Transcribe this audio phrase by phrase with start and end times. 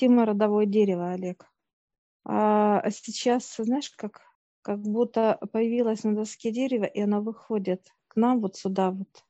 [0.00, 1.44] Тема родовое дерево, Олег.
[2.24, 4.22] А сейчас, знаешь, как,
[4.62, 9.26] как будто появилось на доске дерево, и оно выходит к нам вот сюда вот,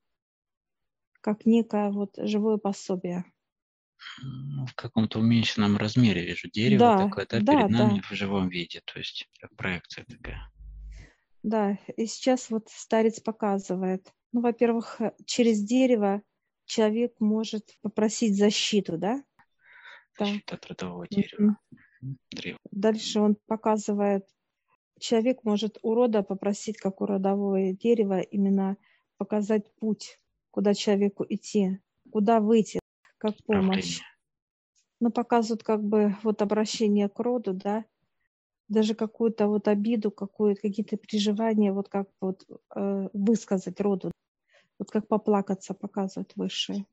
[1.21, 3.25] как некое вот живое пособие.
[4.23, 8.11] Ну, в каком-то уменьшенном размере вижу дерево Да, такое, да, да, перед нами да, в
[8.13, 10.49] живом виде, то есть как проекция такая.
[11.43, 11.79] да.
[11.97, 14.13] И сейчас вот старец показывает.
[14.33, 16.23] Ну, во-первых, э, через дерево
[16.67, 19.23] человек может попросить защиту, да?
[20.17, 20.29] Так.
[20.29, 21.57] Защита от родового дерева.
[22.31, 22.59] Древо.
[22.71, 24.27] Дальше он показывает,
[24.99, 28.77] человек может у рода попросить, как у родового дерева, именно
[29.17, 32.81] показать путь, куда человеку идти, куда выйти,
[33.19, 33.99] как помощь.
[33.99, 34.05] Управление.
[35.01, 37.85] Ну, показывают как бы вот обращение к роду, да,
[38.69, 42.45] даже какую-то вот обиду, какую какие-то переживания, вот как вот
[42.75, 44.13] э, высказать роду,
[44.79, 46.87] вот как поплакаться показывают высшие.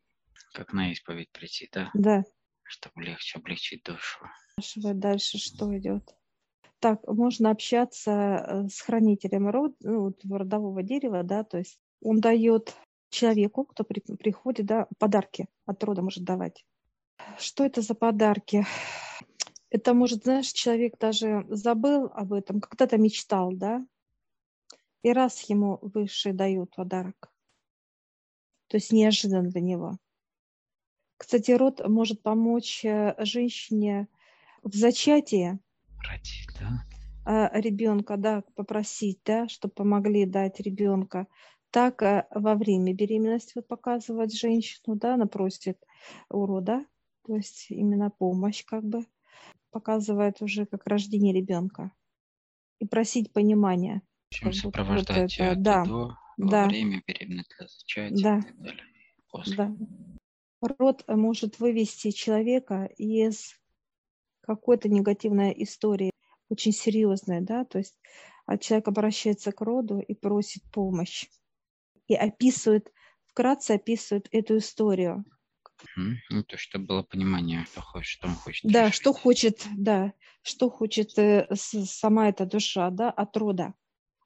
[0.53, 2.23] Как на исповедь прийти, да, Да,
[2.67, 4.19] чтобы легче облегчить душу.
[4.53, 6.15] спрашивает дальше, что идет.
[6.79, 12.75] Так, можно общаться э, с хранителем род, ну, родового дерева, да, то есть он дает
[13.09, 16.65] человеку, кто при- приходит, да, подарки от рода может давать.
[17.39, 18.65] Что это за подарки?
[19.69, 23.85] Это может, знаешь, человек даже забыл об этом, когда-то мечтал, да,
[25.01, 27.31] и раз ему высшие дают подарок.
[28.67, 29.97] То есть неожиданно для него.
[31.17, 34.07] Кстати, род может помочь э, женщине
[34.63, 35.59] в зачатии
[36.07, 36.83] Родить, да.
[37.25, 41.27] а, ребенка, да, попросить, да, чтобы помогли дать ребенка.
[41.71, 45.79] Так а, во время беременности вот показывать женщину, да, она просит
[46.29, 46.85] у рода,
[47.25, 49.05] то есть именно помощь как бы
[49.71, 51.91] показывает уже как рождение ребенка
[52.79, 54.01] и просить понимания.
[54.29, 58.61] Чем будто вот сопровождать это, до, да, во да, время беременности, зачатия да, и так
[58.61, 58.85] далее.
[59.29, 59.55] После.
[59.55, 59.75] да.
[60.61, 63.55] Род может вывести человека из
[64.41, 66.11] какой-то негативной истории,
[66.49, 67.99] очень серьезной, да, то есть
[68.45, 71.25] а человек обращается к роду и просит помощь
[72.07, 72.91] и описывает,
[73.25, 75.25] вкратце описывает эту историю.
[75.95, 79.21] Ну, то чтобы было понимание, что, хочет, что он хочет Да, что решить.
[79.21, 83.73] хочет, да, что хочет э, сама эта душа, да, от рода,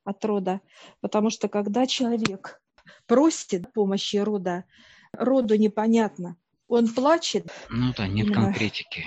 [0.06, 0.62] от рода.
[1.02, 2.62] Потому что когда человек
[3.08, 4.66] просит помощи рода,
[5.14, 6.38] роду непонятно.
[6.68, 9.06] Он плачет, Ну да, нет конкретики.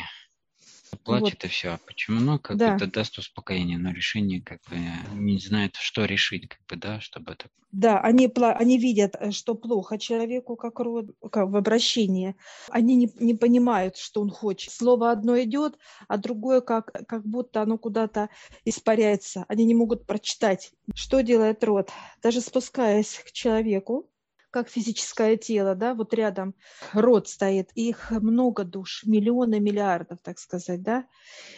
[1.03, 1.78] Плачет вот, и все.
[1.87, 2.20] Почему?
[2.20, 4.76] Ну, как бы да, это даст успокоение, но решение как бы
[5.15, 7.47] не знает, что решить, как бы, да, чтобы это...
[7.72, 12.36] да, они, они видят, э, что плохо человеку, как, род, как в обращении.
[12.69, 14.72] Они не, не понимают, что он хочет.
[14.72, 18.28] Слово одно идет, а другое как, как будто оно куда-то
[18.65, 19.44] испаряется.
[19.48, 20.72] Они не могут прочитать.
[20.94, 21.91] Что делает род?
[22.22, 24.09] Даже спускаясь к человеку,
[24.54, 26.54] как физическое тело, да, вот рядом
[26.92, 31.09] род стоит, их много душ, миллионы, миллиардов, так сказать, да,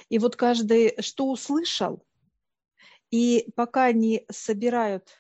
[0.09, 2.03] и вот каждый что услышал,
[3.11, 5.11] и пока они собирают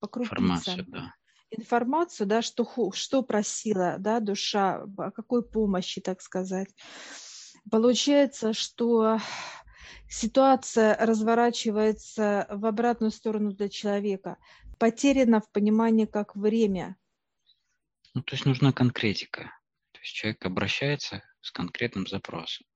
[0.00, 1.14] по Информацию, крупицам да.
[1.52, 6.74] информацию, да, что, что просила да, душа, о какой помощи, так сказать,
[7.70, 9.20] получается, что
[10.08, 14.36] ситуация разворачивается в обратную сторону для человека.
[14.80, 16.96] Потеряно в понимании как время.
[18.14, 19.52] Ну, то есть нужна конкретика.
[19.92, 22.66] То есть человек обращается с конкретным запросом.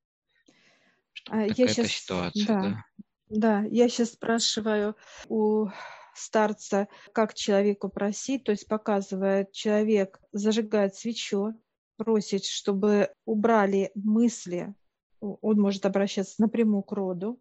[1.13, 2.85] Что А вот Я такая-то сейчас, ситуация, да, да.
[3.29, 4.97] да, я сейчас спрашиваю
[5.29, 5.69] у
[6.15, 11.61] старца, как человеку просить, то есть показывает человек, зажигает свечу,
[11.97, 14.75] просит, чтобы убрали мысли,
[15.21, 17.41] он может обращаться напрямую к роду,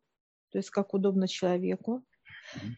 [0.51, 2.03] то есть как удобно человеку,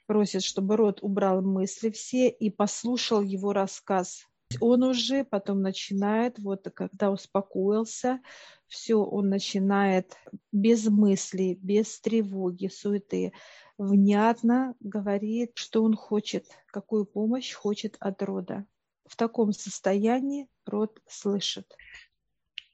[0.07, 4.25] просит, чтобы род убрал мысли все и послушал его рассказ.
[4.61, 8.21] Он уже потом начинает, вот когда успокоился,
[8.67, 10.15] все, он начинает
[10.51, 13.33] без мыслей, без тревоги, суеты,
[13.77, 18.65] внятно говорит, что он хочет, какую помощь хочет от рода.
[19.07, 21.67] В таком состоянии род слышит.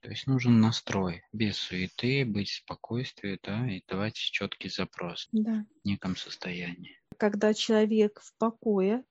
[0.01, 5.65] То есть нужен настрой, без суеты, быть в спокойствии, да, и давать четкий запрос Да.
[5.83, 7.00] в неком состоянии.
[7.17, 9.03] Когда человек в покое,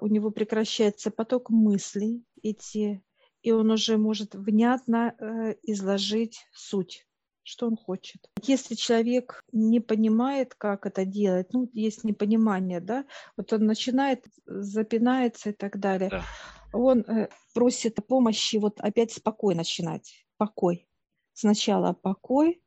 [0.00, 3.02] у него прекращается поток мыслей идти,
[3.42, 7.06] и он уже может внятно э, изложить суть,
[7.42, 8.28] что он хочет.
[8.42, 13.04] Если человек не понимает, как это делать, ну, есть непонимание, да,
[13.36, 16.24] вот он начинает, запинается и так далее, Да.
[16.72, 20.88] он э, просит помощи, вот опять спокой начинать, покой.
[21.32, 22.62] Сначала покой,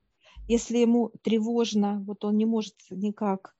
[0.47, 3.55] если ему тревожно, вот он не может никак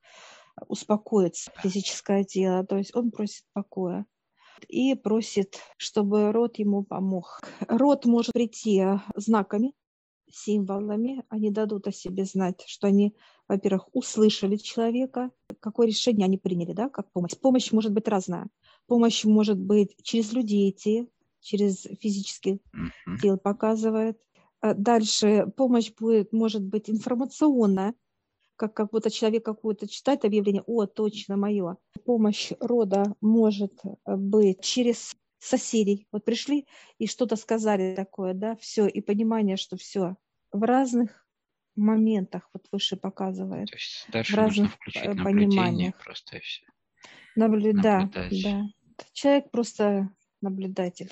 [0.68, 4.06] успокоиться, физическое тело, то есть он просит покоя
[4.68, 7.40] и просит, чтобы род ему помог.
[7.68, 8.84] Род может прийти
[9.14, 9.72] знаками,
[10.32, 13.14] символами, они дадут о себе знать, что они,
[13.48, 15.30] во-первых, услышали человека,
[15.60, 17.36] какое решение они приняли, да, как помощь.
[17.36, 18.48] Помощь может быть разная.
[18.86, 21.08] Помощь может быть через людей идти,
[21.40, 23.18] через физический uh-huh.
[23.20, 24.18] тело показывает.
[24.60, 27.94] А дальше помощь будет, может быть информационная,
[28.60, 31.78] как, как будто человек какое-то читает объявление, о, точно мое.
[32.04, 33.72] Помощь рода может
[34.04, 36.06] быть через соседей.
[36.12, 36.66] Вот пришли
[36.98, 40.16] и что-то сказали такое, да, все, и понимание, что все
[40.52, 41.26] в разных
[41.74, 43.70] моментах вот выше показывает.
[43.70, 45.96] То есть дальше в разных включить э, пониманиях.
[46.04, 46.66] просто и все.
[47.36, 47.72] Наблю...
[47.80, 48.62] Да, да.
[49.14, 50.10] Человек просто
[50.42, 51.10] наблюдатель.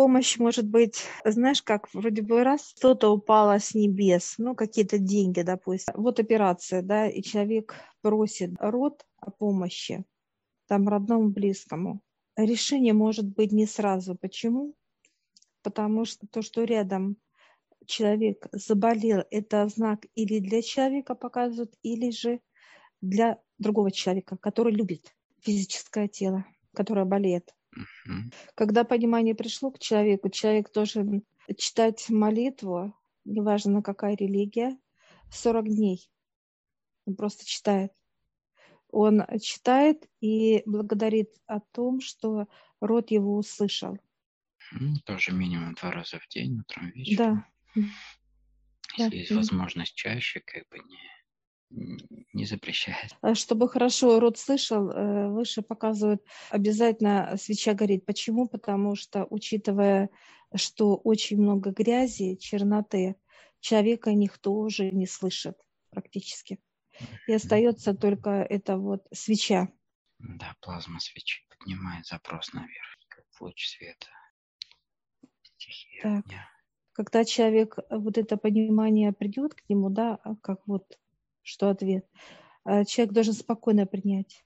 [0.00, 5.42] Помощь может быть, знаешь, как вроде бы раз что-то упало с небес, ну, какие-то деньги,
[5.42, 5.92] допустим.
[5.94, 10.06] Вот операция, да, и человек просит род о помощи,
[10.68, 12.00] там, родному, близкому
[12.36, 14.14] решение может быть не сразу.
[14.14, 14.74] Почему?
[15.62, 17.18] Потому что то, что рядом
[17.84, 22.40] человек заболел, это знак или для человека показывают, или же
[23.02, 27.54] для другого человека, который любит физическое тело, которое болеет.
[28.54, 31.22] Когда понимание пришло к человеку, человек должен
[31.56, 32.94] читать молитву,
[33.24, 34.78] неважно какая религия,
[35.30, 36.10] 40 дней.
[37.06, 37.92] Он просто читает
[38.92, 42.48] он читает и благодарит о том, что
[42.80, 43.98] род его услышал.
[45.04, 47.44] Тоже минимум два раза в день, утром, вечером.
[47.74, 47.82] Да.
[48.96, 49.16] Если да.
[49.16, 50.98] есть возможность чаще, как бы не,
[51.70, 53.16] не запрещает.
[53.20, 58.04] А чтобы хорошо род слышал, э, выше показывают, обязательно свеча горит.
[58.04, 58.48] Почему?
[58.48, 60.10] Потому что, учитывая,
[60.54, 63.16] что очень много грязи, черноты,
[63.60, 65.56] человека никто уже не слышит
[65.90, 66.58] практически
[67.26, 69.68] и остается только эта вот свеча.
[70.18, 74.08] Да, плазма свечи поднимает запрос наверх, как луч света.
[75.42, 76.24] Стихия так.
[76.92, 80.98] Когда человек, вот это понимание придет к нему, да, а как вот,
[81.50, 82.06] что ответ,
[82.64, 84.44] а человек должен спокойно принять.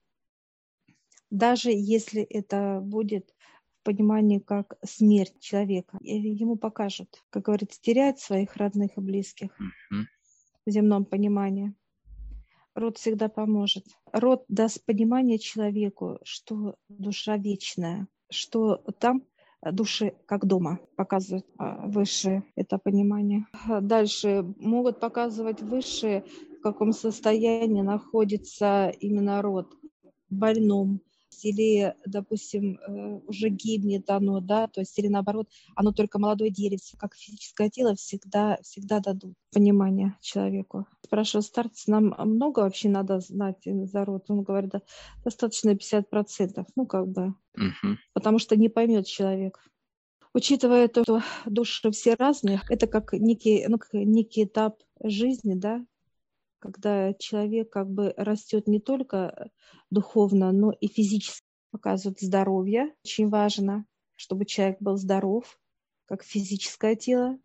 [1.31, 3.35] Даже если это будет
[3.81, 10.05] в понимании как смерть человека, ему покажут, как говорится, терять своих родных и близких uh-huh.
[10.65, 11.75] в земном понимании.
[12.75, 13.85] Род всегда поможет.
[14.13, 19.25] Род даст понимание человеку, что душа вечная, что там
[19.73, 23.47] души как дома показывают а, высшее это понимание.
[23.81, 29.69] Дальше могут показывать высшее, в каком состоянии находится именно род,
[30.31, 31.01] больном,
[31.43, 36.97] или, допустим, э, уже гибнет оно, да, то есть или наоборот, оно только молодое деревце,
[36.97, 40.87] как физическое тело, всегда, всегда дадут понимание человеку.
[41.05, 44.25] Спрашиваю старца, нам много вообще надо знать за род?
[44.29, 44.83] Он говорит, да,
[45.23, 47.99] достаточно 50%, ну как бы, угу.
[48.15, 49.61] потому что не поймет человек.
[50.33, 55.85] Учитывая то, что души все разные, это как некий, ну, как некий этап жизни, да,
[56.65, 59.51] когда человек как бы растет не только
[59.91, 61.45] духовно, но и физически.
[61.71, 62.95] Показывает здоровье.
[63.05, 65.61] Очень важно, чтобы человек был здоров,
[66.07, 67.39] как физическое тело.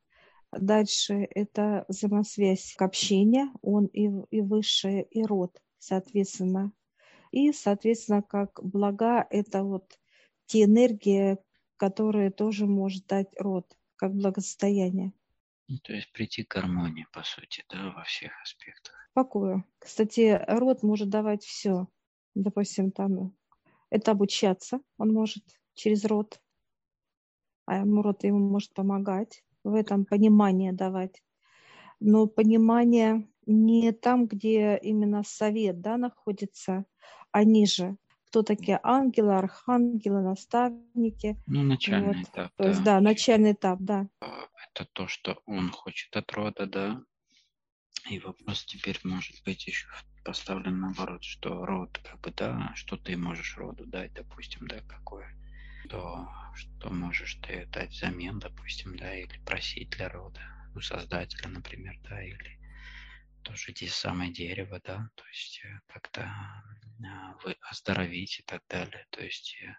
[0.58, 6.72] Дальше это взаимосвязь к общению, он и, и высшее, и род, соответственно.
[7.32, 10.00] И, соответственно, как блага, это вот
[10.46, 11.40] те энергии,
[11.76, 13.66] которые тоже может дать род,
[13.98, 15.12] как благосостояние.
[15.70, 18.96] Ну, то есть прийти к гармонии, по сути, да, во всех аспектах.
[19.14, 19.64] Покою.
[19.78, 21.88] Кстати, род может давать все.
[22.34, 23.36] Допустим, там
[23.92, 25.44] это обучаться он может
[25.76, 26.42] через род,
[27.66, 31.22] а ему род ему может помогать в этом понимание давать.
[32.00, 36.86] Но понимание не там, где именно совет да, находится,
[37.32, 37.96] а ниже.
[38.30, 41.36] Кто такие ангелы, архангелы, наставники.
[41.48, 42.28] Ну, начальный вот.
[42.28, 42.52] этап.
[42.58, 42.70] То да.
[42.70, 44.08] есть, да, начальный этап, да.
[44.22, 47.02] А, это то, что он хочет от рода, да.
[48.08, 49.88] И вопрос теперь может быть еще
[50.24, 55.36] поставлен наоборот, что род, как бы, да, что ты можешь роду дать, допустим, да, какое,
[55.90, 60.40] то что можешь ты дать взамен, допустим, да, или просить для рода,
[60.76, 62.59] у создателя, например, да, или
[63.44, 69.06] тоже те самое дерево, да, то есть э, как-то а, вы оздоровить и так далее,
[69.10, 69.76] то есть э,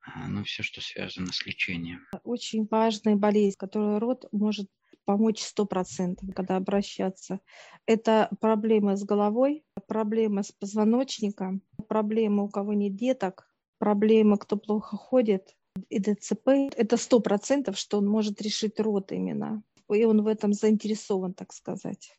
[0.00, 2.06] а, ну, все, что связано с лечением.
[2.24, 4.68] Очень важная болезнь, которую род может
[5.04, 7.40] помочь сто процентов, когда обращаться.
[7.86, 14.96] Это проблемы с головой, проблемы с позвоночником, проблемы у кого нет деток, проблемы, кто плохо
[14.96, 15.56] ходит,
[15.88, 16.48] и ДЦП.
[16.76, 19.62] Это сто процентов, что он может решить род именно.
[19.94, 22.16] И он в этом заинтересован, так сказать.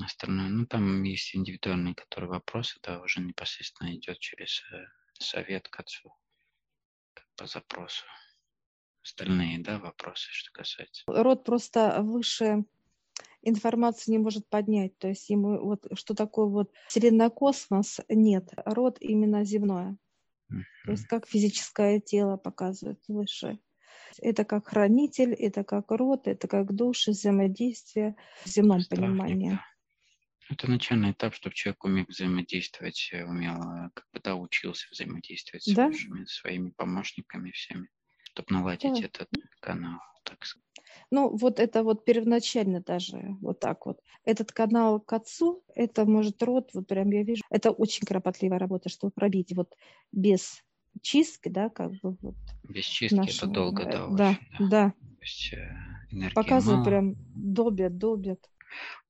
[0.00, 4.84] Остальное, ну там есть индивидуальные, которые вопросы, да, уже непосредственно идет через э,
[5.18, 6.14] совет к отцу
[7.36, 8.04] по запросу.
[9.02, 11.02] остальные, да, вопросы, что касается?
[11.06, 12.64] Род просто выше
[13.42, 14.96] информации не может поднять.
[14.98, 18.52] То есть ему вот что такое вот вселенная космос нет.
[18.64, 19.96] Род именно земное.
[20.52, 20.62] Mm-hmm.
[20.84, 23.58] То есть как физическое тело показывает выше.
[24.18, 29.58] Это как хранитель, это как род, это как души, взаимодействие в земном Страхник, понимании.
[30.50, 35.72] Это начальный этап, чтобы человек умел взаимодействовать, умел, э, как бы, да, учился взаимодействовать с
[35.72, 35.86] да?
[35.86, 37.88] высшими, своими помощниками всеми,
[38.24, 39.06] чтобы наладить да.
[39.06, 39.28] этот
[39.60, 40.64] канал, так сказать.
[41.12, 44.00] Ну, вот это вот первоначально даже вот так вот.
[44.24, 48.88] Этот канал к отцу, это может род, вот прям я вижу, это очень кропотливая работа,
[48.88, 49.76] чтобы пробить вот
[50.10, 50.64] без
[51.02, 52.36] чистки, да, как бы вот.
[52.64, 54.90] Без чистки нашего, это долго, да, да, очень, да.
[54.90, 58.50] То есть э, Показывают прям, добят, добят.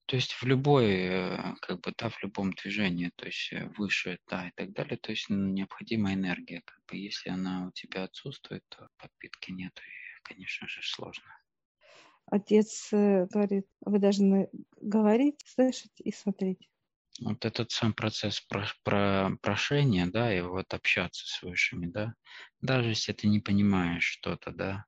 [0.07, 4.19] То есть в любой, э, как бы, да, в любом движении, то есть э, выше,
[4.29, 8.65] да, и так далее, то есть необходима энергия, как бы, если она у тебя отсутствует,
[8.69, 11.31] то подпитки нет, и, конечно же, сложно.
[12.27, 14.49] Отец э, говорит, вы должны
[14.81, 16.70] говорить, слышать и смотреть.
[17.21, 22.15] Вот этот сам процесс про, про прошения, да, и вот общаться с высшими, да,
[22.61, 24.87] даже если ты не понимаешь что-то, да,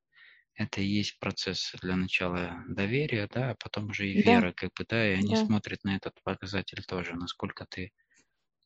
[0.55, 4.23] это и есть процесс для начала доверия, да, а потом уже и да.
[4.23, 5.37] вера, как бы, да, и они да.
[5.37, 7.93] смотрят на этот показатель тоже, насколько ты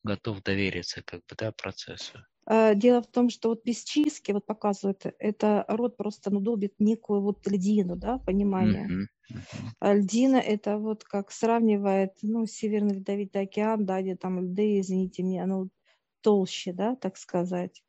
[0.05, 2.25] готов довериться, как бы, да, процессу.
[2.47, 6.75] А, дело в том, что вот без чистки, вот показывает, это рот просто ну, долбит
[6.79, 8.89] некую вот льдину, да, понимание.
[8.89, 9.37] Uh-huh,
[9.83, 9.95] uh-huh.
[9.97, 15.47] Льдина это вот как сравнивает, ну, Северный Ледовитый океан, да, где там льды, извините меня,
[15.47, 15.69] ну,
[16.21, 17.83] толще, да, так сказать,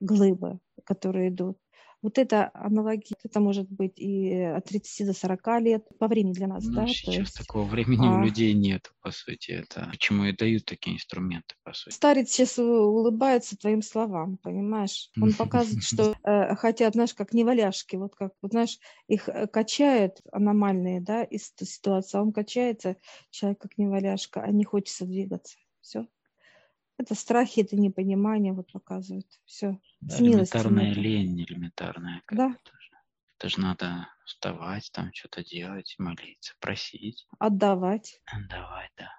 [0.00, 1.58] глыбы, которые идут.
[2.06, 6.46] Вот это аналогия, это может быть и от 30 до 40 лет по времени для
[6.46, 6.62] нас.
[6.62, 6.86] Ну, да?
[6.86, 8.20] сейчас есть, такого времени а...
[8.20, 9.50] у людей нет, по сути.
[9.50, 11.92] Это почему и дают такие инструменты, по сути.
[11.92, 15.10] Старец сейчас улыбается твоим словам, понимаешь?
[15.20, 20.20] Он показывает, что э, хотят, знаешь, как неваляшки, вот как, вот, знаешь, их э, качают
[20.30, 22.98] аномальные, да, из ситуации, а он качается,
[23.30, 25.56] человек как неваляшка, а не хочется двигаться.
[25.80, 26.06] Все.
[26.98, 29.26] Это страхи, это непонимание вот показывают.
[29.44, 29.78] Все.
[30.00, 32.22] Да, элементарная лень, элементарная.
[32.30, 32.54] Да.
[32.64, 32.90] Тоже.
[33.38, 37.26] Это же надо вставать, там что-то делать, молиться, просить.
[37.38, 38.22] Отдавать.
[38.26, 39.12] Отдавать, да.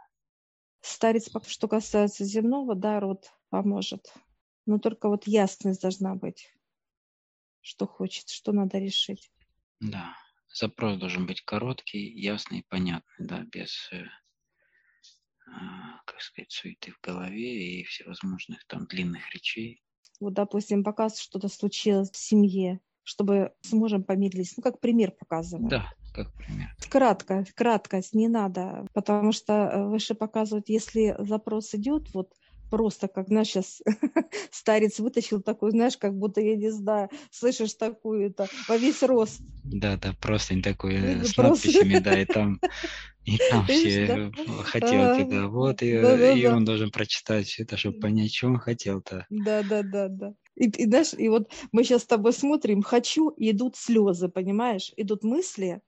[0.81, 4.11] Старец, что касается земного, да, род поможет.
[4.65, 6.51] Но только вот ясность должна быть,
[7.61, 9.31] что хочет, что надо решить.
[9.79, 10.15] Да,
[10.51, 13.91] запрос должен быть короткий, ясный, понятный, да, без
[16.17, 19.83] как сказать, суеты в голове и всевозможных там длинных речей.
[20.19, 24.57] Вот, допустим, показ что-то случилось в семье, чтобы с мужем помирились.
[24.57, 25.69] Ну, как пример показываю.
[25.69, 26.75] Да, как пример.
[26.89, 32.33] Кратко, краткость не надо, потому что э, выше показывают, если запрос идет, вот
[32.71, 33.83] просто, как, знаешь, сейчас
[34.51, 39.39] старец вытащил такой, знаешь, как будто, я не знаю, слышишь такую-то во весь рост.
[39.63, 41.67] Да, да, просто не такой э, с просто...
[41.67, 42.59] надписями, да, и там,
[43.27, 44.31] и там все
[44.63, 49.27] хотелки, да, вот, и, и он должен прочитать все это, чтобы понять, что он хотел-то.
[49.29, 50.33] Да, да, да, да.
[50.55, 54.93] И, и, знаешь, и вот мы сейчас с тобой смотрим, хочу, и идут слезы, понимаешь,
[54.95, 55.81] идут мысли,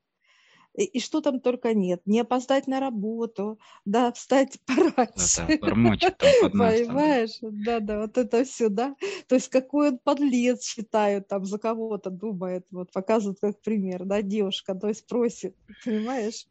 [0.80, 2.02] и, и что там только нет.
[2.06, 5.46] Не опоздать на работу, да, встать пораньше.
[5.48, 5.58] Да,
[6.00, 6.74] да, там под нас.
[6.74, 7.38] Понимаешь?
[7.42, 8.96] Да, да, вот это все, да.
[9.28, 14.22] То есть какой он подлец считают, там за кого-то думает, вот показывают как пример, да,
[14.22, 16.48] девушка, то есть просит, понимаешь?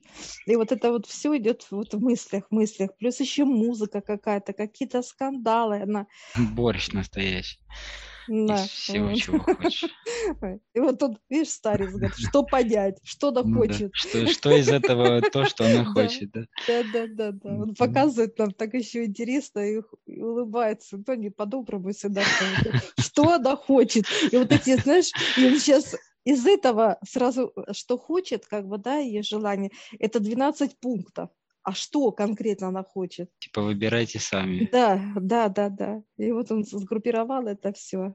[0.46, 2.94] И вот это вот все идет вот в мыслях, мыслях.
[2.98, 5.80] Плюс еще музыка какая-то, какие-то скандалы.
[5.80, 6.06] Она...
[6.36, 7.58] Борщ настоящий.
[8.28, 8.62] Да.
[8.62, 9.84] Из всего, чего хочешь.
[10.74, 13.94] И вот тут, видишь, старец говорит, что понять, что она ну, хочет.
[13.94, 16.42] Что, из этого то, что она хочет, да?
[16.66, 17.50] Да, да, да.
[17.50, 20.98] Он показывает нам так еще интересно и, и улыбается.
[20.98, 22.22] То не по-доброму всегда.
[22.98, 24.04] Что она хочет.
[24.30, 28.98] И вот эти, знаешь, и он сейчас из этого сразу, что хочет, как бы, да,
[28.98, 31.30] ее желание, это 12 пунктов
[31.62, 33.30] а что конкретно она хочет.
[33.38, 34.68] Типа выбирайте сами.
[34.72, 36.02] Да, да, да, да.
[36.16, 38.14] И вот он сгруппировал это все.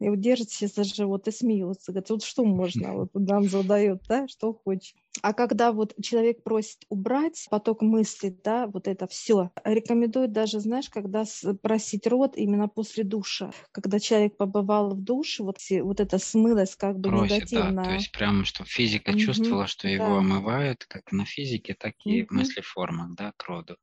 [0.00, 1.92] И вот держится за живот и смеется.
[1.92, 2.70] Говорит, вот что можно?
[3.00, 4.96] Вот нам задает, да, что хочет.
[5.22, 10.88] А когда вот человек просит убрать поток мыслей, да, вот это все, рекомендуют даже, знаешь,
[10.88, 11.24] когда
[11.62, 13.52] просить рот именно после душа.
[13.72, 17.82] Когда человек побывал в душе, вот, вот это смылось как бы Просит, негативно.
[17.82, 19.90] Да, то есть прямо, чтобы физика угу, чувствовала, что да.
[19.90, 22.28] его омывают, как на физике, так и угу.
[22.30, 23.76] в мыслеформах, да, к роду.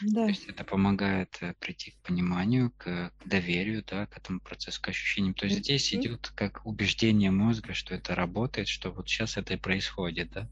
[0.00, 0.24] Да.
[0.24, 4.80] То есть это помогает э, прийти к пониманию, к, к доверию, да, к этому процессу,
[4.80, 5.34] к ощущениям.
[5.34, 9.54] То есть mm здесь идет как убеждение мозга, что это работает, что вот сейчас это
[9.54, 10.48] и происходит, да.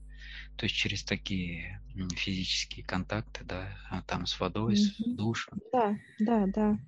[0.57, 1.81] То есть через такие
[2.15, 4.77] физические контакты, да, а там с водой, mm-hmm.
[4.77, 5.59] с душем.
[5.73, 6.79] Да, да, да.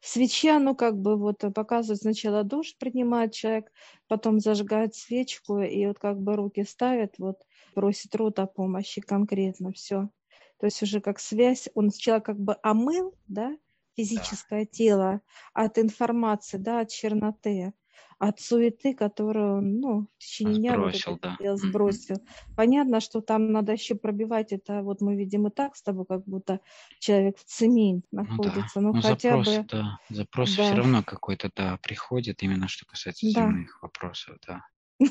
[0.00, 3.70] Свеча, ну, как бы вот показывает сначала душ принимает человек,
[4.06, 7.42] потом зажигает свечку, и вот как бы руки ставит, вот
[7.74, 10.08] просит рот о помощи конкретно, все.
[10.58, 13.56] То есть уже как связь, он сначала как бы омыл, да,
[13.96, 14.70] физическое да.
[14.70, 15.20] тело
[15.54, 17.72] от информации, да, от черноты,
[18.18, 21.36] от суеты, которую он, ну, в течение дня сбросил, вот да.
[21.38, 22.16] дело сбросил.
[22.16, 22.54] Mm-hmm.
[22.56, 26.24] Понятно, что там надо еще пробивать это, вот мы видим и так с тобой, как
[26.24, 26.60] будто
[26.98, 28.92] человек в цемень находится, ну, да.
[28.92, 29.64] ну, ну хотя запрос, бы...
[29.70, 30.62] Да, запрос да.
[30.64, 33.46] все равно какой-то, да, приходит, именно что касается да.
[33.46, 34.62] земных вопросов, да.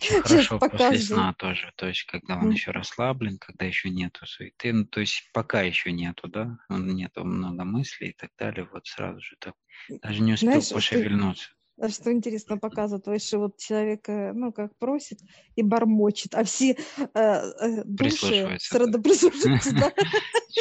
[0.00, 1.72] Очень хорошо после сна тоже.
[1.76, 5.92] То есть, когда он еще расслаблен, когда еще нету суеты, ну, то есть, пока еще
[5.92, 9.54] нету, да, нету много мыслей и так далее, вот сразу же так,
[10.02, 11.50] даже не успел Знаешь, пошевельнуться.
[11.88, 15.18] Что интересно показывает, что вот человек, э, ну, как просит
[15.56, 19.92] и бормочет, а все э, э, души сразу прислушиваются, да.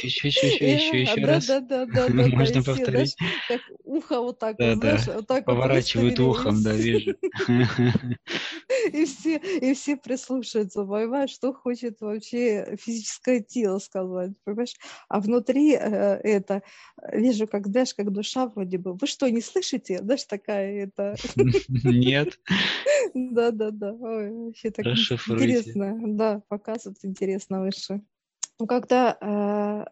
[0.02, 1.48] Еще, еще, еще, еще, еще раз.
[1.48, 2.28] Да, да, да, да.
[2.28, 3.16] Можно повторить.
[3.48, 4.98] Как ухо вот так, да, да.
[5.08, 7.16] вот так Поворачивают ухом, да, вижу.
[8.94, 14.76] И все, и все прислушиваются, понимаешь, что хочет вообще физическое тело сказать, понимаешь?
[15.10, 16.64] А внутри это,
[17.12, 20.00] вижу, как, знаешь, как душа вроде бы, вы что, не слышите?
[20.00, 21.09] Знаешь, такая это.
[23.14, 23.94] Да, да, да.
[23.94, 25.98] Ой, вообще так интересно.
[26.02, 28.02] Да, показывает интересно выше.
[28.60, 29.86] Ну, когда э,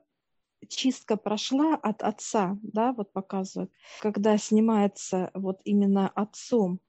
[0.68, 3.72] чистка прошла от отца, да, вот показывают,
[4.02, 6.80] когда снимается вот именно отцом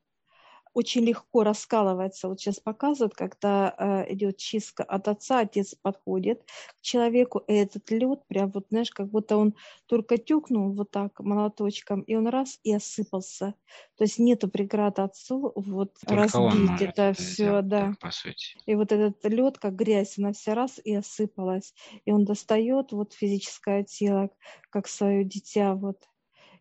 [0.75, 2.28] очень легко раскалывается.
[2.28, 6.42] Вот сейчас показывают, когда э, идет чистка от отца, отец подходит
[6.78, 9.54] к человеку, и этот лед прям вот, знаешь, как будто он
[9.87, 13.54] только тюкнул вот так молоточком, и он раз и осыпался.
[13.96, 17.94] То есть нету преград отцу вот только разбить это все, да.
[18.00, 18.57] по сути.
[18.66, 21.74] И вот этот лед, как грязь, она вся раз и осыпалась.
[22.04, 24.31] И он достает вот физическое тело,
[24.70, 26.09] как свое дитя, вот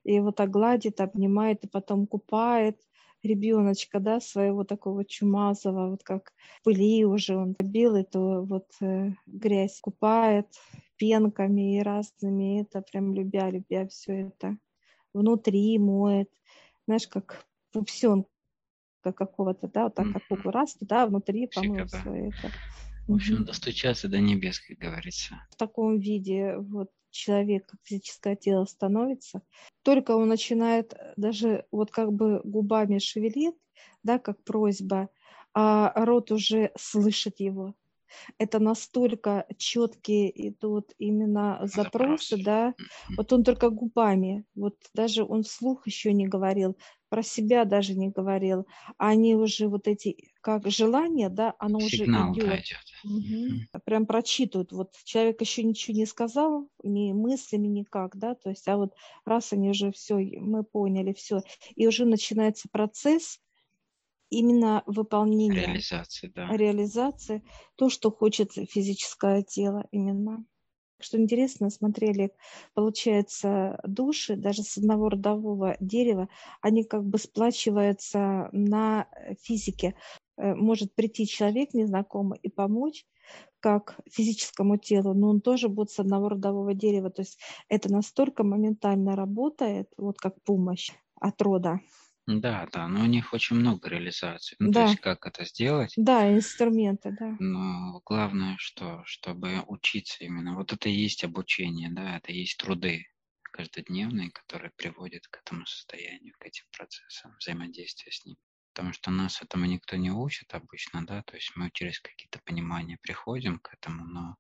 [0.08, 2.80] и его так гладит, обнимает, и потом купает,
[3.24, 9.80] ребеночка, да, своего такого чумазого, вот как пыли уже он белый, то вот э, грязь
[9.80, 10.48] купает
[10.98, 14.58] пенками и разными, это прям любя, любя все это.
[15.14, 16.30] Внутри моет,
[16.86, 18.28] знаешь, как пупсенка
[19.04, 22.52] какого-то, да, вот так как куклу раз туда, внутри помыл все это.
[23.08, 25.36] В общем, достучаться до небес, как говорится.
[25.52, 29.42] В таком виде вот человек, как физическое тело становится,
[29.84, 33.56] только он начинает э, даже вот как бы губами шевелит,
[34.04, 35.10] да, как просьба,
[35.54, 37.74] а рот уже слышит его.
[38.38, 42.46] Это настолько четкие идут именно запросы, Запрос.
[42.46, 42.74] да.
[43.18, 46.78] Вот он только губами, вот даже он вслух еще не говорил,
[47.10, 48.68] про себя даже не говорил,
[48.98, 52.60] а они уже вот эти, как желание, да, оно Сигнал, уже идет.
[52.60, 52.78] Идет.
[53.04, 53.82] Угу.
[53.84, 54.72] Прям прочитывают.
[54.72, 58.94] Вот человек еще ничего не сказал, ни мыслями никак, да, то есть, а вот
[59.26, 61.42] раз они уже все, мы поняли все,
[61.76, 63.42] и уже начинается процесс
[64.30, 65.66] именно выполнения.
[65.66, 66.48] Реализации, да.
[66.48, 67.44] Реализации,
[67.76, 70.46] то, что хочет физическое тело именно.
[71.02, 72.32] Что интересно, смотрели,
[72.74, 76.30] получается, души даже с одного родового дерева,
[76.62, 79.10] они как бы сплачиваются на
[79.42, 79.94] физике.
[80.38, 83.06] Э, может прийти человек незнакомый и помочь,
[83.60, 87.10] как физическому телу, но он тоже будет с одного родового дерева.
[87.10, 91.80] То есть это настолько моментально работает, вот как помощь от рода.
[92.28, 94.58] Да, да, но у них очень много реализаций.
[94.60, 95.94] Ну, то есть как это сделать?
[95.96, 97.38] да, инструменты, да.
[97.40, 102.58] Но главное, что, чтобы учиться именно, вот это и есть обучение, да, это и есть
[102.58, 103.06] труды
[103.54, 108.36] каждодневные, которые приводят к этому состоянию, к этим процессам взаимодействия с ним.
[108.78, 113.00] Потому что нас этому никто не учит обычно, да, то есть мы через какие-то понимания
[113.02, 114.38] приходим к этому, но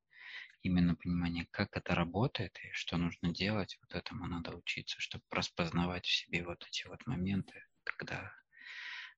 [0.62, 6.06] именно понимание, как это работает и что нужно делать, вот этому надо учиться, чтобы распознавать
[6.06, 8.32] в себе вот эти вот моменты, когда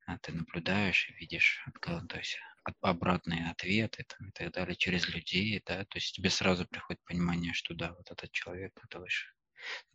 [0.05, 2.39] а, ты наблюдаешь и видишь то есть,
[2.79, 7.51] обратные ответы там, и так далее через людей, да, то есть тебе сразу приходит понимание,
[7.51, 9.33] что да, вот этот человек, это выше.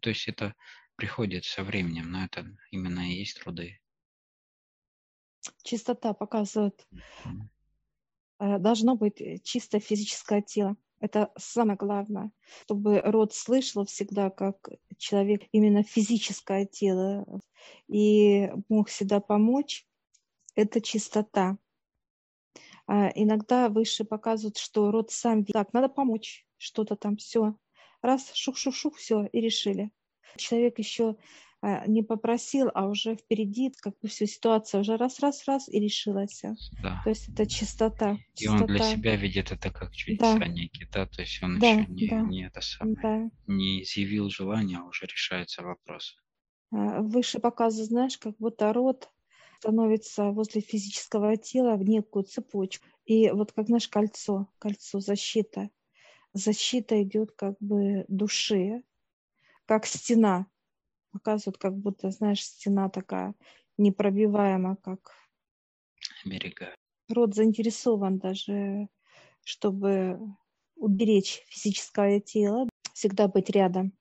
[0.01, 0.55] То есть это
[0.97, 3.81] приходит со временем, но это именно и есть труды.
[5.63, 6.87] Чистота показывает.
[8.39, 8.59] Mm-hmm.
[8.59, 10.77] Должно быть э, чисто физическое тело.
[11.01, 12.31] Это самое главное,
[12.63, 17.27] чтобы род слышал всегда, как человек именно физическое тело,
[17.89, 19.87] и мог всегда помочь.
[20.55, 21.59] Это чистота.
[22.87, 27.57] А иногда выше показывают, что род сам так, надо помочь, что-то там, все.
[28.03, 29.91] Раз, шух-шух-шух, все, и решили.
[30.37, 31.17] Человек еще
[31.87, 36.43] не попросил, а уже впереди как бы всю ситуацию уже раз-раз-раз и решилась.
[36.83, 37.01] Да.
[37.05, 38.19] То есть это чистота.
[38.35, 38.65] И чистота.
[38.65, 40.47] он для себя видит это как чудеса да.
[40.47, 42.21] некие, да, то есть он да, еще не, да.
[42.21, 43.31] не это самое, да.
[43.47, 46.17] не изъявил желания, а уже решается вопрос.
[46.73, 49.11] Э, выше показа, знаешь, как будто рот
[49.59, 52.87] становится возле физического тела в некую цепочку.
[53.07, 55.71] И вот как, знаешь, кольцо, кольцо, защита.
[56.35, 58.83] Защита идет как бы души,
[59.67, 60.47] как стена.
[61.15, 63.35] Показывают, как будто, знаешь, стена такая
[63.79, 65.13] непробиваемая, как...
[66.25, 66.75] Берега.
[67.09, 68.89] Род заинтересован даже,
[69.45, 70.19] чтобы
[70.75, 73.93] уберечь физическое тело, всегда быть рядом.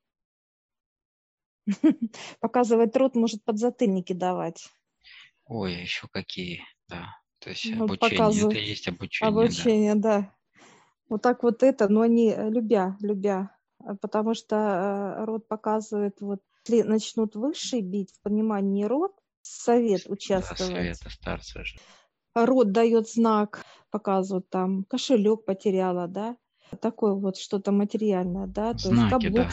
[2.40, 4.68] Показывать рот может подзатыльники давать.
[5.46, 7.16] Ой, а еще какие, да.
[7.38, 8.56] То есть Ну, обучение, показывают.
[8.56, 9.40] это есть обучение, да.
[9.44, 10.34] Обучение, да.
[11.08, 13.56] Вот так вот это, но они э, любя, любя.
[13.78, 20.08] А Потому что э, род показывает, вот, если начнут высшие бить в понимании род, совет
[20.28, 20.56] Да, участвовать.
[20.56, 21.80] совета старца же.
[22.34, 26.36] Род дает знак, показывают там, кошелек потеряла, да,
[26.80, 29.52] такое вот что-то материальное, да, то есть Знаки, каблук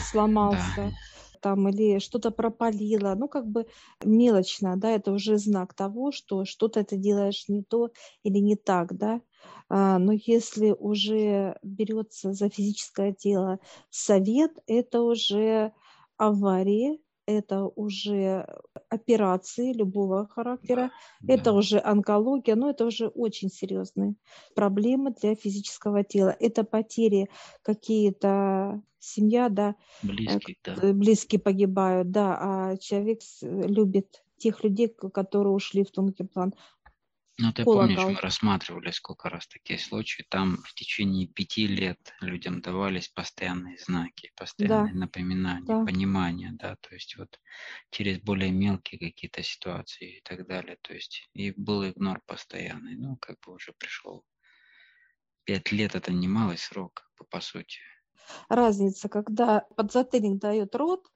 [0.50, 0.64] да.
[0.70, 0.92] сломался,
[1.40, 3.66] там или что-то пропалило, ну как бы
[4.04, 7.90] мелочно, да, это уже знак того, что что-то ты делаешь не то
[8.24, 9.20] или не так, да.
[9.68, 15.72] А, но если уже берется за физическое тело совет, это уже
[16.16, 18.46] аварии, это уже
[18.88, 20.90] операции любого характера,
[21.26, 21.56] это Да.
[21.56, 24.14] уже онкология, но это уже очень серьезные
[24.54, 26.34] проблемы для физического тела.
[26.40, 27.28] Это потери
[27.62, 29.76] какие-то, семья, да,
[30.26, 30.74] э, Близких, да.
[30.82, 36.54] э, близкие погибают, да, а человек любит тех людей, которые ушли в тонкий план.
[37.38, 38.14] Ну, ты помнишь, Колокол.
[38.14, 40.24] мы рассматривали сколько раз такие случаи.
[40.28, 45.84] Там в течение пяти лет людям давались постоянные знаки, постоянные напоминания, да.
[45.84, 47.40] понимания, да, то есть вот
[47.90, 50.76] через более мелкие какие-то ситуации и так далее.
[50.82, 52.96] То есть и был игнор постоянный.
[52.96, 54.24] Ну, как бы уже пришло.
[55.44, 57.78] Пять лет это немалый срок, как бы, по сути.
[58.48, 61.06] Разница, когда подзатыльник дает рот,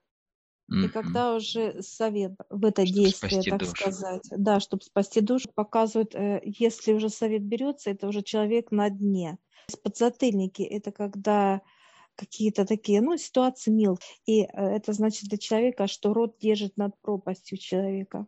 [0.69, 0.89] и Мгм.
[0.89, 3.71] когда уже совет в это Чтоб действие, так душу.
[3.81, 8.89] сказать, да, чтобы спасти душу, показывает, э, если уже совет берется, это уже человек на
[8.89, 9.37] дне.
[9.83, 11.61] Подзатыльники– это когда
[12.15, 14.07] какие-то такие, ну, ситуации мелкие.
[14.25, 18.27] И э, это значит для человека, что рот держит над пропастью человека.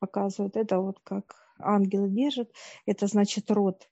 [0.00, 2.52] Показывает это вот как ангел держит.
[2.86, 3.88] Это значит рот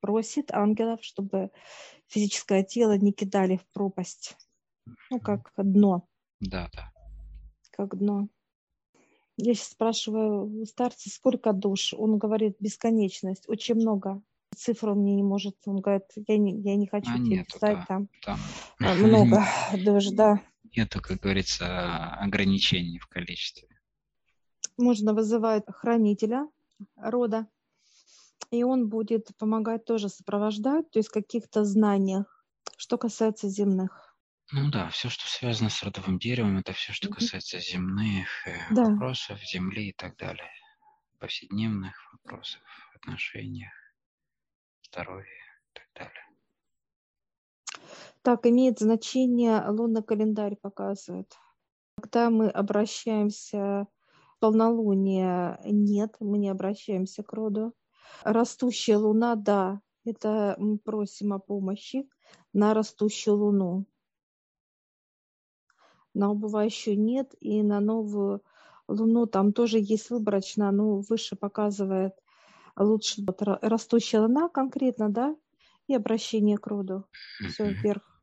[0.00, 1.50] просит ангелов, чтобы
[2.08, 4.36] физическое тело не кидали в пропасть.
[5.10, 6.08] Ну, как дно
[6.40, 6.93] Да, да.
[7.76, 8.28] Как дно.
[9.36, 11.92] Я сейчас спрашиваю у старца, сколько душ?
[11.94, 14.22] Он говорит, бесконечность, очень много.
[14.56, 17.78] Цифру мне не может, он говорит, я не, я не хочу А тебе нету, писать
[17.78, 17.84] да.
[17.88, 18.08] там.
[18.22, 18.38] Там
[18.78, 19.44] А, Много
[19.84, 20.40] душ, да.
[20.76, 23.68] нету, как говорится, ограничений в количестве.
[24.76, 26.48] Можно вызывать хранителя
[26.96, 27.48] рода,
[28.50, 32.44] и он будет помогать тоже сопровождать, то есть в каких-то знаниях,
[32.76, 34.13] что касается земных.
[34.52, 37.10] Ну да, все, что связано с родовым деревом, это все, что Мгм.
[37.10, 38.84] касается земных э, Да.
[38.84, 40.50] вопросов, земли и так далее.
[41.18, 42.62] Повседневных вопросов,
[42.94, 43.72] отношениях,
[44.82, 46.24] здоровья и так далее.
[48.22, 51.34] Так, имеет значение лунный календарь показывает.
[52.00, 53.88] Когда мы обращаемся
[54.40, 57.74] полнолуние, нет, мы не обращаемся к роду.
[58.24, 62.08] Растущая луна, да, это мы просим о помощи
[62.52, 63.86] на растущую луну.
[66.14, 68.42] На убывающую нет, и на новую
[68.88, 72.14] луну там тоже есть выборочно, но выше показывает
[72.76, 73.22] лучше
[73.60, 75.36] растущая луна конкретно, да,
[75.86, 77.04] и обращение к роду.
[77.48, 78.14] Все вверх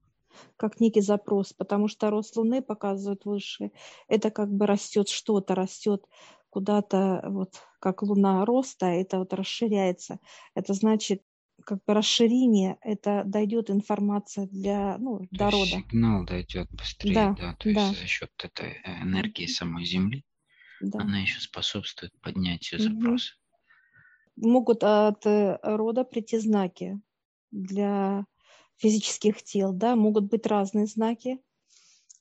[0.58, 3.72] как некий запрос, потому что рост Луны показывает выше.
[4.08, 6.06] Это как бы растет что-то, растет
[6.50, 10.20] куда-то, вот как Луна роста, это вот расширяется.
[10.56, 11.24] Это значит,
[11.66, 15.84] как бы расширение, это дойдет информация для, ну, То до есть рода.
[15.84, 17.98] сигнал дойдет быстрее, Да, да, то есть да.
[18.00, 20.24] за счет этой энергии самой Земли
[20.80, 21.00] Да.
[21.00, 23.34] она еще способствует поднятию запроса.
[24.36, 27.00] Могут от э, рода прийти знаки
[27.52, 28.26] для
[28.78, 31.40] физических тел, да, могут быть разные знаки,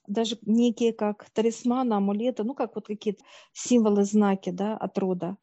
[0.08, 5.36] даже некие как талисманы, амулеты, ну, как вот какие-то символы, знаки, да, от рода.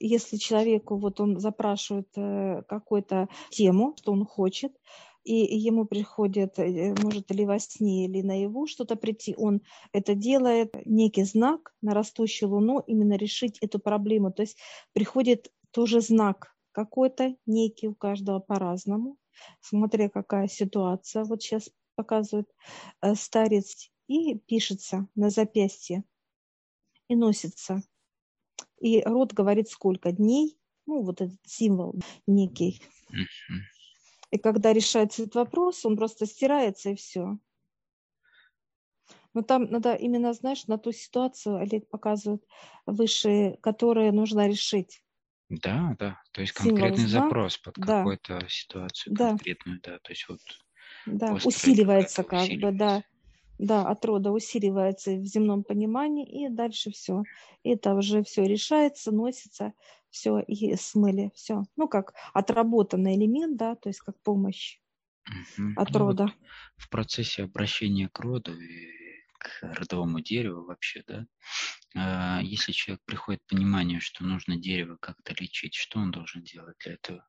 [0.00, 4.72] Если человеку вот он запрашивает э, какую-то тему, что он хочет,
[5.24, 9.60] и ему приходит, э, может ли во сне или наяву что-то прийти, он
[9.92, 14.32] это делает, некий знак на растущую луну, именно решить эту проблему.
[14.32, 14.58] То есть
[14.92, 19.18] приходит тоже знак какой-то, некий у каждого по-разному,
[19.60, 21.24] смотря какая ситуация.
[21.24, 22.48] Вот сейчас показывает
[23.02, 26.04] э, старец и пишется на запястье
[27.08, 27.82] и носится.
[28.80, 31.94] И род говорит, сколько дней, ну, вот этот символ
[32.26, 32.80] некий.
[34.30, 37.38] И когда решается этот вопрос, он просто стирается и все.
[39.34, 42.44] Но там надо именно, знаешь, на ту ситуацию Олег показывает
[42.86, 45.02] выше, которую нужно решить.
[45.48, 46.20] Да, да.
[46.32, 49.98] То есть Символ конкретный знак, запрос под да, какую-то ситуацию да, конкретную, да.
[49.98, 50.40] То есть вот
[51.06, 53.02] да, усиливается как бы, да.
[53.58, 57.26] Да, от рода усиливается в земном понимании, и дальше все.
[57.64, 59.72] Это уже все решается, носится,
[60.10, 61.64] все, и смыли, все.
[61.76, 64.78] Ну, как отработанный элемент, да, то есть как помощь
[65.26, 65.80] Мгм.
[65.84, 66.34] от Ну вот рода.
[66.76, 68.92] в процессе обращения к роду и
[69.38, 71.26] к родовому дереву вообще, да,
[71.96, 76.78] а, если человек приходит к пониманию, что нужно дерево как-то лечить, что он должен делать
[76.84, 77.26] для этого?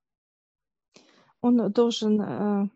[1.41, 2.69] Он должен э,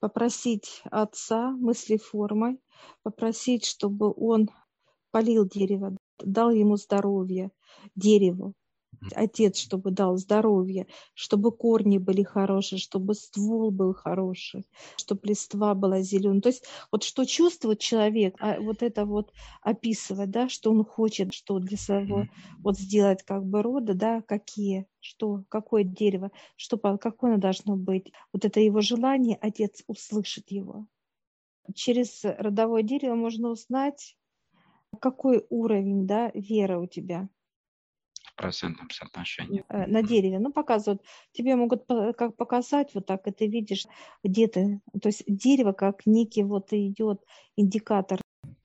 [0.00, 2.60] попросить отца мысли формой,
[3.02, 4.50] попросить, чтобы он
[5.10, 7.50] полил дерево, дал ему здоровье,
[7.94, 8.54] дереву.
[9.14, 16.00] Отец, чтобы дал здоровье, чтобы корни были хорошие, чтобы ствол был хороший, чтобы листва была
[16.00, 16.40] зеленая.
[16.40, 21.32] То есть вот что чувствует человек, а вот это вот описывать, да, что он хочет,
[21.34, 22.26] что для своего
[22.62, 28.12] вот сделать как бы рода, да, какие, что, какое дерево, что, какое оно должно быть.
[28.32, 30.86] Вот это его желание, отец услышит его.
[31.74, 34.16] Через родовое дерево можно узнать,
[35.00, 37.28] какой уровень, да, веры у тебя
[38.34, 39.64] В процентном соотношении.
[39.68, 40.40] э, на дереве.
[40.40, 41.02] Ну, показывают.
[41.32, 43.86] Тебе могут как показать вот так, и ты видишь,
[44.24, 44.80] где ты.
[45.00, 47.22] То есть дерево как некий вот идет
[47.56, 48.20] индикатор.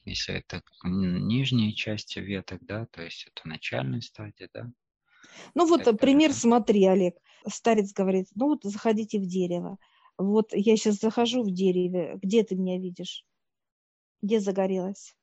[0.06, 4.72] Если это нижние части веток, да, то есть это начальная стадия, да,
[5.54, 6.36] Ну, вот э, далее, пример, да?
[6.36, 7.16] смотри, Олег.
[7.48, 9.78] Старец говорит, ну вот заходите в дерево.
[10.18, 12.18] Вот я сейчас захожу в дереве.
[12.24, 13.24] Где ты меня видишь?
[14.24, 15.16] Где загорелась?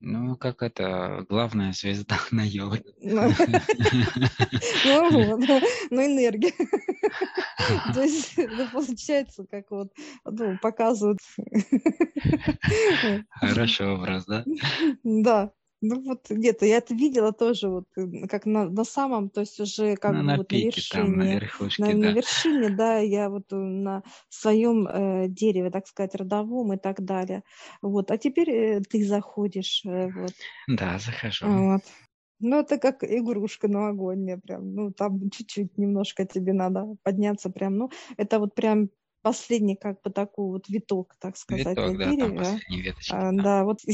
[0.00, 2.94] Ну, как это, главная звезда на елке.
[3.00, 3.30] Ну,
[4.84, 6.52] ну вот, ну, энергия.
[7.94, 9.92] То есть, ну, получается, как вот,
[10.24, 11.18] ну, показывают.
[13.30, 14.44] Хороший образ, да?
[15.02, 15.52] Да.
[15.88, 17.84] Ну вот где-то я это видела тоже вот
[18.28, 21.16] как на, на самом, то есть уже как Ну, бы на вот на пике, там,
[21.16, 22.10] на вершине, на, верхушке, на да.
[22.12, 27.42] вершине, да, я вот э, на своем э, дереве, так сказать, родовом и так далее.
[27.82, 28.10] Вот.
[28.10, 30.32] А теперь э, ты заходишь, э, вот.
[30.68, 31.46] Да, захожу.
[31.46, 31.82] Вот.
[32.40, 34.74] Ну, это как игрушка новогодняя прям.
[34.74, 37.76] Ну, там чуть-чуть немножко тебе надо подняться прям.
[37.76, 38.90] Ну, это вот прям
[39.26, 42.36] последний как бы такой вот виток, так сказать, Виток, да, там дереве.
[42.36, 42.44] а.
[42.44, 43.42] последние веточки, А, да.
[43.42, 43.80] да, вот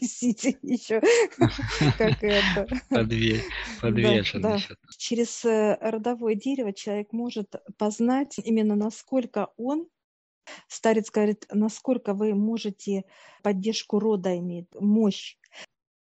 [0.00, 1.02] висите еще,
[1.98, 2.66] как это.
[3.82, 4.58] Подвешен.
[4.96, 9.86] Через э, родовое дерево человек может познать именно насколько он,
[10.66, 13.04] старец говорит, насколько вы можете
[13.42, 15.36] поддержку рода иметь, мощь.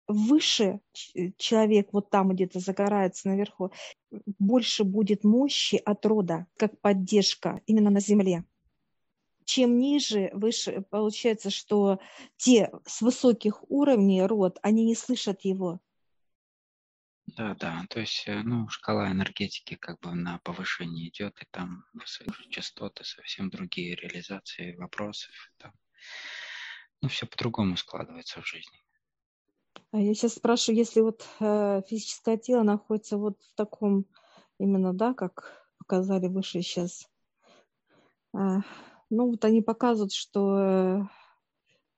[0.08, 3.72] Выше ч- человек вот там где-то загорается наверху,
[4.40, 8.46] больше будет мощи от рода, как поддержка именно на земле.
[9.50, 12.00] Чем ниже, выше, получается, что
[12.38, 15.80] те с высоких уровней род, они не слышат его.
[17.26, 21.84] Да, да, то есть, э, ну, шкала энергетики как бы на повышение идет, и там
[21.94, 25.32] высокие частоты, совсем другие реализации вопросов.
[25.58, 25.74] Там.
[27.02, 28.84] Ну, все по-другому складывается в жизни.
[29.92, 34.06] А я сейчас спрашиваю, если вот э, физическое тело находится вот в таком
[34.60, 37.10] именно, да, как показали выше сейчас,
[38.32, 38.60] а,
[39.10, 41.02] ну вот они показывают, что э,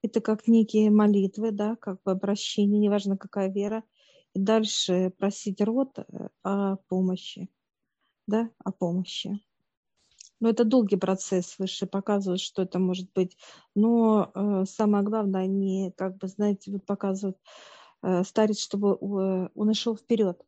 [0.02, 3.84] это как некие молитвы, да, как бы обращение, неважно какая вера,
[4.34, 6.04] и дальше просить род э,
[6.44, 7.50] о помощи,
[8.28, 9.42] да, о помощи.
[10.40, 13.38] Но это долгий процесс, выше показывают, что это может быть.
[13.76, 17.38] Но э, самое главное, они, как бы, знаете, вот показывают
[18.02, 20.42] э, старец, чтобы э, он шел вперед,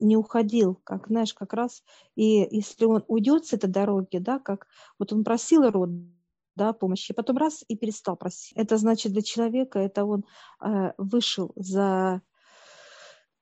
[0.00, 1.82] не уходил, как, знаешь, как раз.
[2.16, 4.66] И если он уйдет с этой дороги, да, как
[4.98, 5.90] вот он просил род,
[6.56, 8.52] да, помощи, потом раз и перестал просить.
[8.56, 10.24] Это значит для человека, это он
[10.62, 12.22] э, вышел за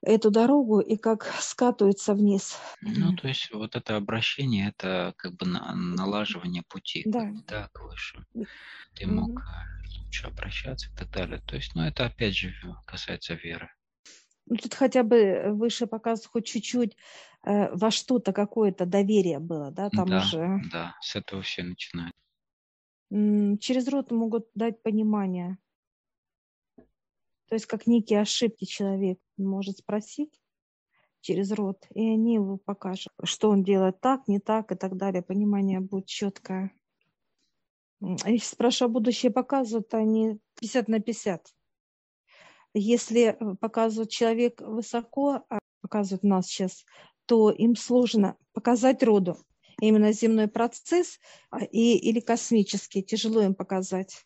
[0.02, 2.56] эту дорогу и как скатывается вниз.
[2.82, 7.32] Ну, то есть вот это обращение, это как бы на- налаживание пути как Да.
[7.32, 8.24] бы, да, к высшему.
[8.34, 8.46] М,
[8.94, 11.40] Ты мог э, лучше обращаться и так далее.
[11.46, 12.54] То есть, ну, это опять же
[12.86, 13.70] касается веры.
[14.50, 16.96] Ну, тут хотя бы выше показывают хоть чуть-чуть
[17.44, 22.12] э, во что-то какое-то доверие было, да, там да, уже да, с этого все начинают.
[23.12, 25.56] м, через рот могут дать понимание.
[27.48, 30.40] То есть как некие ошибки человек может спросить
[31.20, 35.22] через рот, и они его покажут, что он делает так, не так и так далее.
[35.22, 36.72] Понимание будет четкое.
[38.00, 41.54] Если спрашиваю, будущее показывают, они 50 на 50.
[42.74, 46.84] Если э, показывают человек высоко, а показывают нас сейчас,
[47.26, 49.38] то им сложно показать роду.
[49.80, 51.18] Именно земной процесс
[51.50, 54.24] а, и, или космический, тяжело им показать.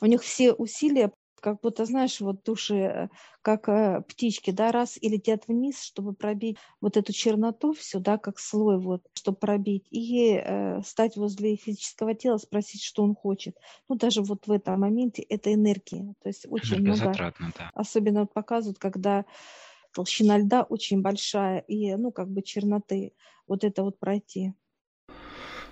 [0.00, 1.12] У них все усилия
[1.44, 3.08] как будто, знаешь, вот души, э,
[3.42, 8.16] как э, птички, да, раз и летят вниз, чтобы пробить вот эту черноту всю, да,
[8.16, 13.58] как слой вот, чтобы пробить, и э, стать возле физического тела, спросить, что он хочет.
[13.90, 17.70] Ну, даже вот в этом моменте это энергия, то есть очень много, да.
[17.74, 19.26] особенно вот показывают, когда
[19.92, 23.12] толщина льда очень большая и, ну, как бы черноты,
[23.46, 24.54] вот это вот пройти.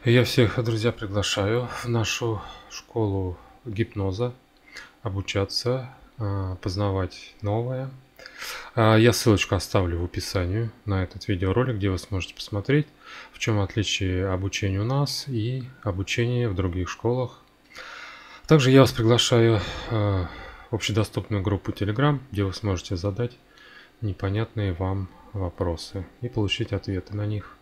[0.05, 4.35] Я всех, друзья, приглашаю в нашу школу гипноза
[5.03, 7.91] обучаться, а, познавать новое.
[8.75, 12.87] А, я ссылочку оставлю в описании на этот видеоролик, где вы сможете посмотреть,
[13.33, 17.41] в чем отличие обучения у нас и обучения в других школах.
[18.47, 19.61] Также я вас приглашаю
[19.91, 20.29] а,
[20.71, 23.37] в общедоступную группу Telegram, где вы сможете задать
[24.01, 27.57] непонятные вам вопросы и получить ответы на них.